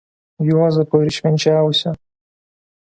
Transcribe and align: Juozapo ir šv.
Juozapo 0.47 1.03
ir 1.05 1.13
šv. 1.19 1.95